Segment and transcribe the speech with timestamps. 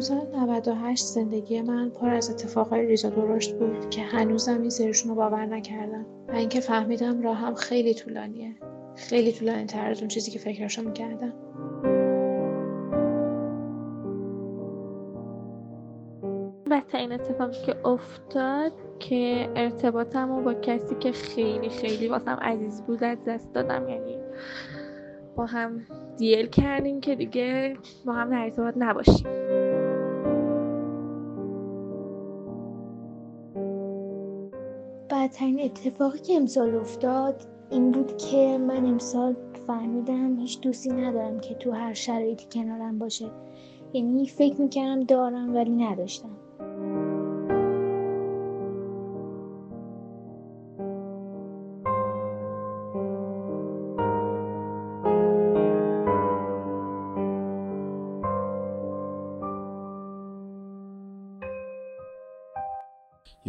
[0.00, 4.70] تو سال 98 زندگی من پر از اتفاقای ریز و درشت بود که هنوزم این
[4.70, 6.06] سرشون رو باور نکردم.
[6.28, 8.54] و اینکه فهمیدم راهم خیلی طولانیه.
[8.96, 11.32] خیلی طولانی تر از اون چیزی که فکرشو می‌کردم.
[16.70, 23.18] بدترین اتفاقی که افتاد که ارتباطم با کسی که خیلی خیلی واسم عزیز بود از
[23.26, 23.88] دست دادم.
[23.88, 24.16] یعنی
[25.36, 25.80] با هم
[26.18, 27.76] دیل کردیم که دیگه
[28.06, 29.26] با هم در ارتباط نباشیم.
[35.30, 41.54] بدترین اتفاقی که امسال افتاد این بود که من امسال فهمیدم هیچ دوستی ندارم که
[41.54, 43.30] تو هر شرایطی کنارم باشه.
[43.92, 46.39] یعنی فکر می‌کردم دارم ولی نداشتم.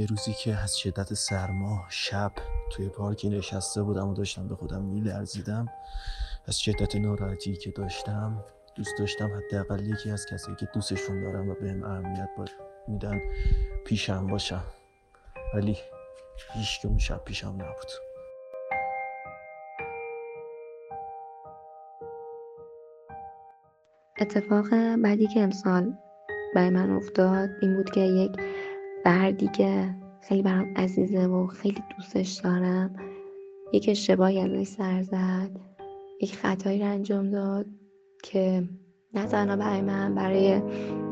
[0.01, 2.31] یه روزی که از شدت سرما شب
[2.71, 5.67] توی پارکی نشسته بودم و داشتم به خودم میلرزیدم.
[6.47, 8.43] از شدت ناراحتی که داشتم
[8.75, 12.29] دوست داشتم حداقل یکی از کسایی که دوستشون دارم و بهم اهمیت
[12.87, 13.21] میدن
[13.85, 14.63] پیشم باشم.
[15.53, 15.77] ولی
[16.53, 17.91] هیچ که اون شب پیشم نبود.
[24.21, 25.93] اتفاق بعدی که امسال
[26.55, 28.31] برای من افتاد این بود که یک
[29.03, 32.95] فردی که خیلی برام عزیزه و خیلی دوستش دارم.
[33.73, 35.49] یک اشتباهی ازش سر زد.
[36.21, 37.65] یک خطایی رو انجام داد
[38.23, 38.63] که
[39.13, 40.61] نه تنها برای من برای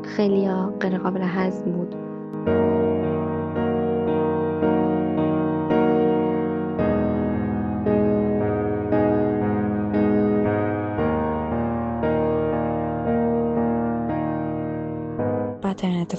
[0.04, 0.48] خیلی
[0.80, 1.94] غیر قابل هضم بود.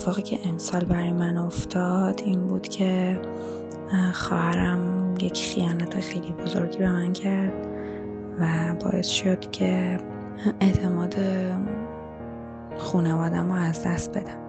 [0.01, 3.19] اتفاقی که امسال برای من افتاد این بود که
[4.13, 7.53] خواهرم یک خیانت خیلی بزرگی به من کرد
[8.39, 9.99] و باعث شد که
[10.61, 11.15] اعتماد
[12.77, 14.41] خانوادم رو از دست بدم.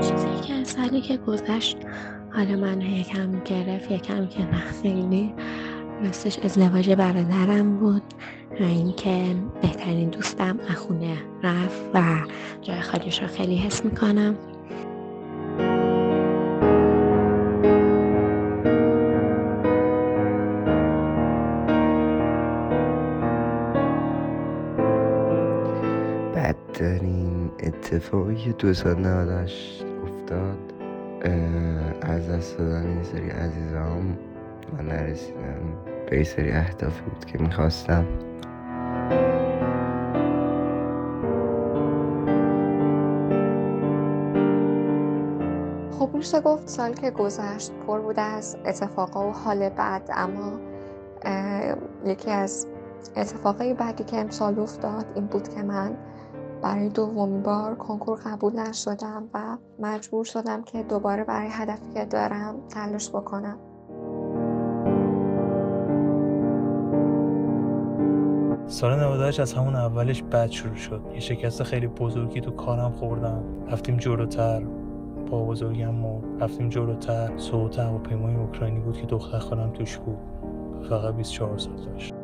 [0.00, 1.76] چیزی که سالی که گذشت
[2.30, 5.34] حالا من یکم گرفت یکم که نه خیلی
[6.04, 8.02] راستش ازدواج برادرم بود
[8.58, 12.02] اینکه بهترین دوستم اخونه رفت و
[12.62, 14.34] جای خالیش رو خیلی حس می‌کنم.
[26.34, 30.58] بدترین اتفاقی دو سال افتاد
[32.02, 34.18] از دست دادن این سری عزیزام
[34.78, 35.86] و نرسیدم.
[36.10, 38.06] به سری اهدافی بود که می‌خواستم.
[45.98, 50.60] خب میشه گفت سال که گذشت پر بوده از اتفاقا و حال بعد اما
[52.04, 52.66] یکی از
[53.16, 55.96] اتفاقای بعدی که امسال افتاد این بود که من
[56.62, 62.68] برای دومین بار کنکور قبول نشدم و مجبور شدم که دوباره برای هدفی که دارم
[62.68, 63.58] تلاش بکنم.
[68.68, 71.00] سال 98 از همون اولش بد شروع شد.
[71.14, 73.42] یه شکست خیلی بزرگی تو کارم خوردم.
[73.70, 74.62] رفتیم جلوتر.
[75.30, 77.36] با بزرگم مرد رفتیم جلوتر.
[77.36, 80.18] صوت هواپیمای اوکراینی بود که دختر خالم توش بود.
[80.88, 82.14] فقط 24 سال داشت.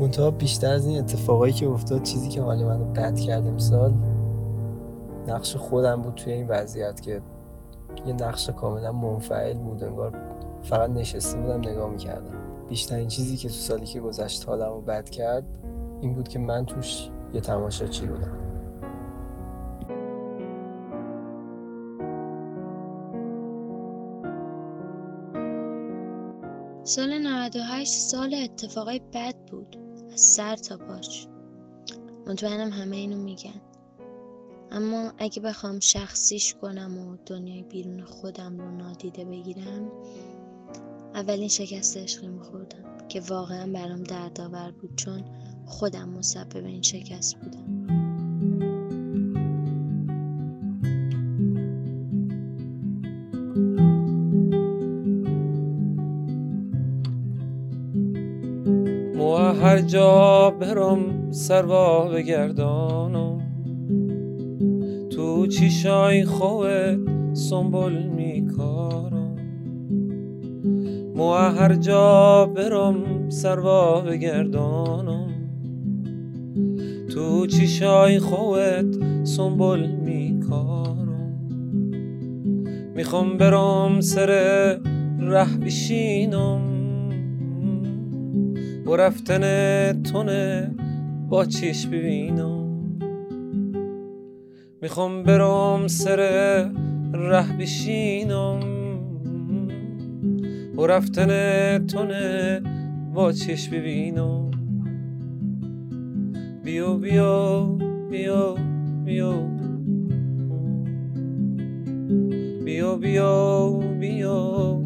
[0.00, 3.94] منتها بیشتر از این اتفاقایی که افتاد چیزی که حال منو بد کرد امسال
[5.28, 7.20] نقش خودم بود توی این وضعیت که
[8.06, 10.12] یه نقش کاملا منفعل بود انگار
[10.62, 12.38] فقط نشسته بودم نگاه می‌کردم.
[12.68, 15.44] بیشترین چیزی که تو سالی که گذشت حالمو بد کرد
[16.00, 17.40] این بود که من توش یه
[17.88, 18.38] چی بودم.
[26.84, 29.76] سال 98 سال اتفاقای بد بود.
[30.12, 31.28] از سر تا پاش.
[32.26, 33.60] مطمئنم همه اینو میگن.
[34.70, 39.90] اما اگه بخوام شخصیش کنم و دنیای بیرون خودم رو نادیده بگیرم
[41.14, 45.24] اولین شکست عشقی میخوردم که واقعا برام دردآور بود چون
[45.66, 47.72] خودم مسبب این شکست بودم.
[59.62, 63.40] هر جا برم سروا بگردانم
[65.10, 66.98] تو چیشای خوت
[67.34, 69.21] سنبل میکارم.
[71.14, 75.28] مو هر جا برم سروا بگردانم
[77.14, 81.48] تو چیشای خوت سنبل میکارم.
[82.94, 84.26] می‌خوام برم سر
[85.20, 86.62] ره بشینم.
[88.86, 89.42] و رفتن
[90.02, 90.74] تونه
[91.28, 92.68] با چیش ببینم.
[94.82, 96.16] می‌خوام برم سر
[97.12, 98.81] ره بشینم.
[100.76, 101.28] و رفتن
[101.86, 102.60] تونه
[103.14, 104.50] با چش ببینم
[106.64, 107.64] بیو بیو
[108.10, 108.54] بیو
[109.04, 109.32] بیو.
[112.64, 114.82] بیو بیو بیو.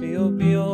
[0.00, 0.71] بیو بیو.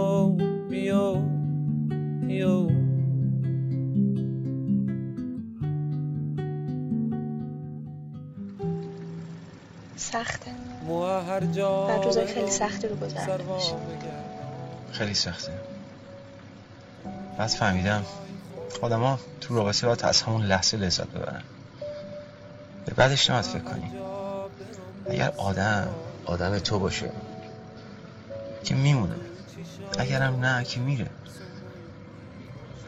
[11.40, 13.73] مو هر جا بعد روزای خیلی سختی رو گذروندش
[14.93, 15.52] خیلی سخته.
[17.38, 18.05] بعد فهمیدم
[18.82, 21.43] آدما تو رابطه باید از همون لحظه لذت ببرن.
[22.87, 23.93] به بعدش نباید فکر کنی.
[25.11, 25.88] اگر آدم
[26.25, 27.11] آدم تو باشه
[28.64, 29.17] که میمونه.
[29.99, 31.11] اگرم نه که میره.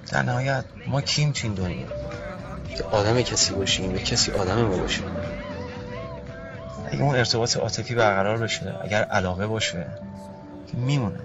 [0.08, 1.87] در نهایت ما کیم تو این دنیا؟
[2.76, 5.03] که آدم کسی باشیم یا کسی آدم ما باشه.
[6.91, 9.87] اگه اون ارتباط عاطفی برقرار بشه اگر علاقه باشه
[10.67, 11.21] که میمونه.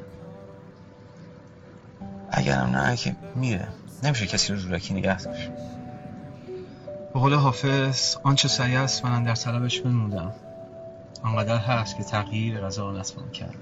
[2.31, 3.67] اگرم نه که میره.
[4.03, 5.49] نمیشه کسی رو زورکی نگه داشت.
[7.13, 10.33] به قول حافظ آنچه سریع است من در طلبش بنمودم
[11.23, 13.55] آنقدر هست که تغییر غذا نتوان کرد.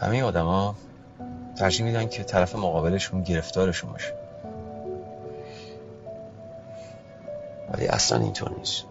[0.00, 0.74] همه آدما
[1.56, 4.21] ترجیح میدن که طرف مقابلشون گرفتارشون باشه.
[7.82, 8.84] ولی اصلا اینطور نیست.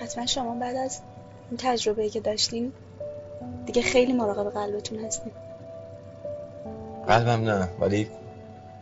[0.00, 1.00] حتما شما بعد از
[1.50, 2.72] این تجربه که داشتین
[3.66, 5.32] دیگه خیلی مراقب قلبتون هستین.
[7.06, 8.10] قلبم نه ولی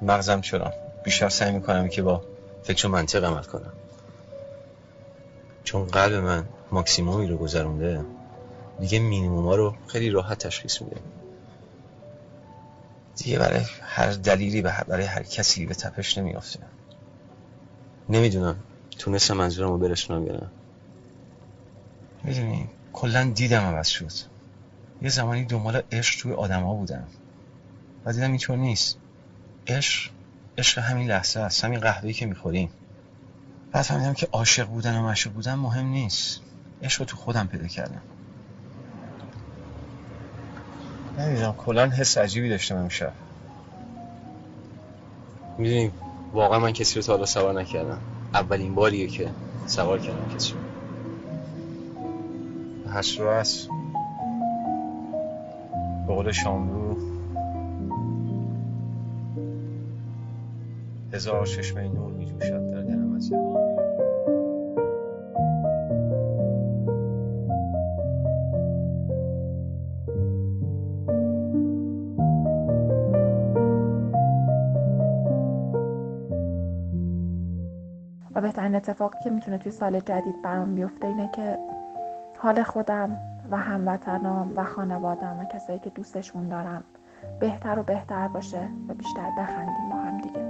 [0.03, 0.73] مغزم چرا؟
[1.05, 2.23] بیشتر سعی می‌کنم که با
[2.63, 3.73] فکر و منطق عمل کنم.
[5.65, 8.05] چون قلب من ماکسیمومی رو گذرونده
[8.81, 10.97] دیگه مینیموما رو خیلی راحت تشخیص میده.
[13.17, 16.61] دیگه برای هر دلیلی برای هر کسی به تپش نمیافته.
[18.09, 18.57] نمی‌دونم.
[18.99, 20.47] تونستم منظورم رو برسونم یا نه.
[22.25, 24.13] می‌دونی کلا دیدم عوض شد
[25.03, 27.05] یه زمانی دنبال عشق توی آدما بودم.
[28.05, 28.99] و دیدم اینطور نیست.
[29.67, 30.11] عشق
[30.59, 32.71] عشق همین لحظه است همین قهوه‌ای که می‌خوریم.
[33.73, 36.41] بعد فهمیدم که عاشق بودن و مشروع بودن مهم نیست.
[36.83, 38.03] عشق رو تو خودم پیدا کردم.
[41.19, 43.13] نمی‌دونم کلا حس عجیبی داشتم امشب.
[45.59, 45.91] می‌دونی
[46.35, 47.99] واقعا من کسی رو تا حالا سوار نکردم.
[48.35, 49.31] اولین باریه که
[49.67, 50.59] سوار کردم کسی رو.
[52.91, 53.69] هست رو هست
[56.07, 56.95] به قول شاملو.
[61.13, 62.83] هزار چشمه نور می جوشد در
[78.75, 81.59] و بهترین اتفاقی که می‌تونه توی سال جدید برام بیفته اینه که
[82.39, 83.17] حال خودم
[83.51, 86.85] و هموطنام و خانوادم و کسایی که دوستشون دارم
[87.41, 90.41] بهتر و بهتر باشه و بیشتر بخندیم با هم دیگه.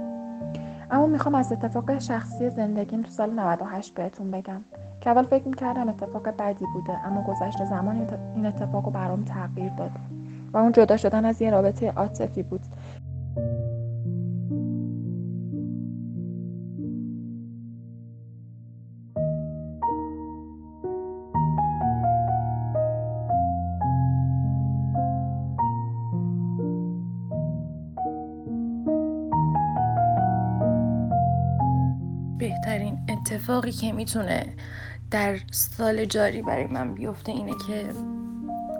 [0.91, 4.61] اما می‌خوام از اتفاق شخصی زندگیم تو سال 98 بهتون بگم
[5.01, 9.71] که اول فکر می‌کردم اتفاق بدی بوده اما گذشت زمان این اتفاق رو برام تغییر
[9.77, 9.91] داد
[10.53, 12.61] و اون جدا شدن از یه رابطه عاطفی بود.
[33.25, 34.55] اتفاقی که می‌تونه
[35.11, 37.89] در سال جاری برای من بیفته اینه که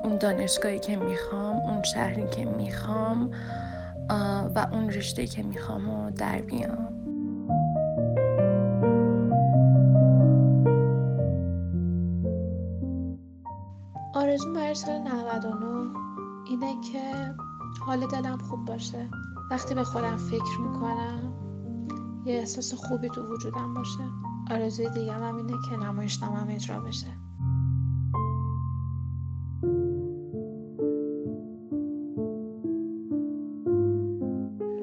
[0.04, 3.32] اون دانشگاهی که می‌خوام اون شهری که می‌خوام
[4.56, 6.78] و اون رشته که می‌خوام و در بیام.
[14.14, 16.00] آرزون برای سال 99
[16.46, 17.34] اینه که
[17.86, 19.10] حال دلم خوب باشه.
[19.52, 21.34] وقتی به خودم فکر می‌کنم
[22.26, 24.04] یه احساس خوبی تو وجودم باشه.
[24.52, 27.08] آرزوی دیگه هم اینه که نمایشنامم اجرا بشه.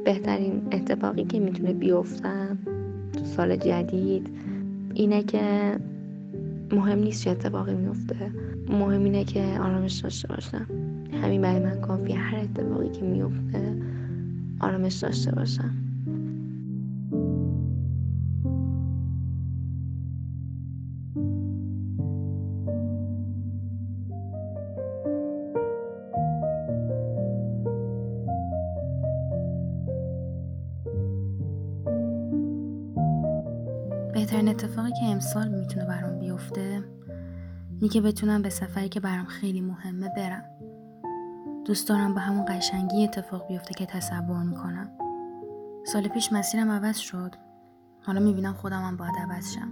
[0.05, 2.59] بهترین اتفاقی که می‌تونه بیفتم
[3.13, 4.29] تو سال جدید
[4.95, 5.79] اینه که
[6.73, 8.33] مهم نیست چه اتفاقی میفته
[8.69, 10.67] مهم اینه که آرامش داشته باشم
[11.23, 13.77] همین برای من کافیه هر اتفاقی که میفته
[14.61, 15.82] آرامش داشته باشم
[34.43, 36.85] بهترین اتفاقی که امسال می‌تونه برام بیفته
[37.81, 40.45] اینه که بتونم به سفری که برام خیلی مهمه برم.
[41.65, 44.91] دوست دارم به همون قشنگی اتفاق بیفته که تصور می‌کنم.
[45.87, 47.35] سال پیش مسیرم عوض شد.
[48.01, 49.69] حالا می‌بینم خودم هم باید عوض شم.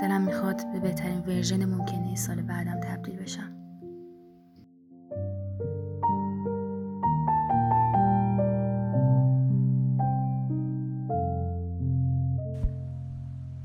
[0.00, 3.51] دلم می‌خواد به بهترین ورژن ممکنه سال بعدم تبدیل بشم.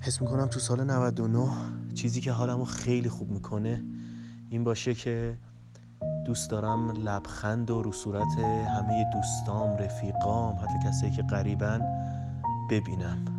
[0.07, 1.49] حس می‌کنم تو سال 99
[1.93, 3.83] چیزی که حالمو خیلی خوب می‌کنه
[4.49, 5.37] این باشه که
[6.25, 8.37] دوست دارم لبخند و رو صورت
[8.77, 11.81] همه دوستام رفیقام حتی کسایی که قریبن
[12.69, 13.36] ببینم.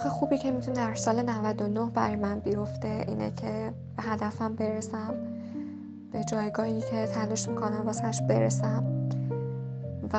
[0.00, 3.04] اتفاق خوبی که می‌تونه در سال 99 برای من بیفته.
[3.08, 5.14] اینه که به هدفم برسم
[6.12, 8.84] به جایگاهی که تلاش می‌کنم واسهش برسم.
[10.12, 10.16] و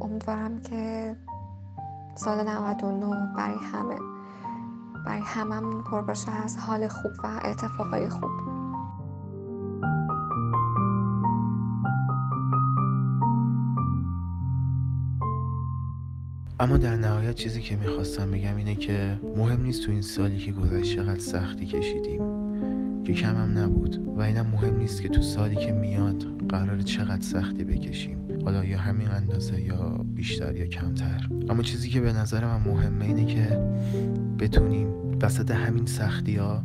[0.00, 1.16] امیدوارم که
[2.14, 3.96] سال 99 برای همه
[5.06, 8.49] برای هممون پر باشه از حال خوب و اتفاقای خوب.
[16.60, 20.52] اما در نهایت چیزی که می‌خواستم بگم اینه که مهم نیست تو این سالی که
[20.52, 22.20] گذشت چقدر سختی کشیدیم.
[23.04, 27.22] که کم هم نبود و اینم مهم نیست که تو سالی که میاد قرار چقدر
[27.22, 28.18] سختی بکشیم.
[28.44, 31.28] حالا یا همین اندازه یا بیشتر یا کمتر.
[31.48, 33.60] اما چیزی که به نظر من مهمه اینه که
[34.38, 34.88] بتونیم
[35.22, 36.62] وسط همین سختی ها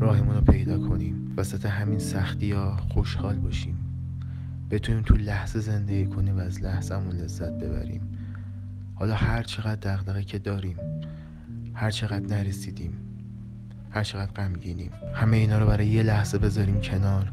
[0.00, 1.34] راهمون رو پیدا کنیم.
[1.36, 3.76] وسط همین سختی ها خوشحال باشیم.
[4.70, 8.13] بتونیم تو لحظه زندگی کنیم و از لحظهمون لذت ببریم.
[8.94, 10.76] حالا هر چقدر دغدغه که داریم
[11.74, 13.00] هر چقدر نرسیدیم
[13.90, 17.32] هر چقدر غمگینیم همه اینا رو برای یه لحظه بذاریم کنار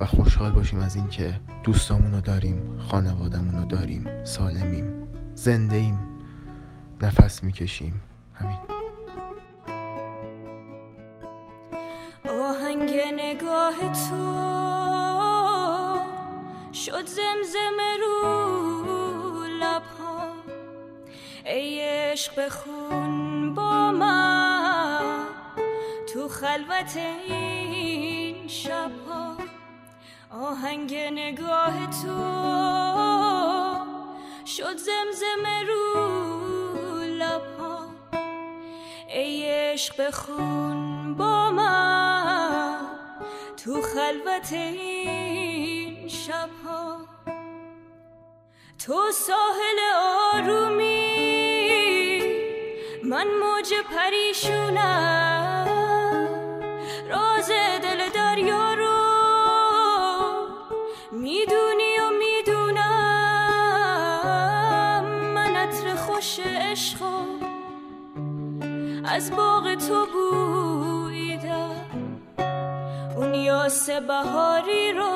[0.00, 4.84] و خوشحال باشیم از اینکه دوستامون رو داریم خانوادمون رو داریم سالمیم
[5.34, 5.98] زنده ایم
[7.02, 8.00] نفس می‌کشیم.
[8.34, 8.58] همین.
[12.28, 14.38] آهنگ نگاه تو
[16.72, 18.87] شد زمزمه رو
[21.58, 25.26] ای عشق بخون با من
[26.12, 29.36] تو خلوت این شبها.
[30.30, 32.18] آهنگ نگاه تو.
[34.46, 36.08] شد زمزمه رو
[37.02, 37.86] لبها.
[39.08, 42.80] ای عشق بخون با من
[43.64, 46.98] تو خلوت این شبها.
[48.78, 49.78] تو ساحل
[50.34, 51.17] آرومی.
[53.08, 55.68] من موج پریشونم.
[57.10, 57.50] راز
[57.82, 58.98] دل دریا رو
[61.12, 62.84] می‌دونی و می‌دونم.
[65.34, 67.22] من عطر خوش عشقو
[69.04, 71.86] از باغ تو بویدم.
[73.16, 75.14] اون یاس بهاری رو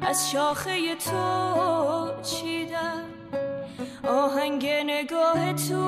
[0.00, 2.57] از شاخه تو چیدم
[4.28, 5.84] آهنگ نگاه تو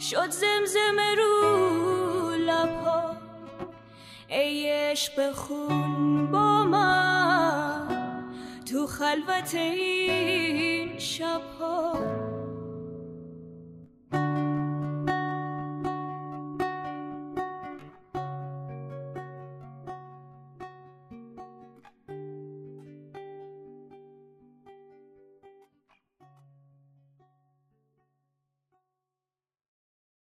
[0.00, 3.16] شد زمزمه رو لبها.
[4.28, 7.88] ای عشق بخون با من
[8.72, 11.94] تو خلوت این شبها.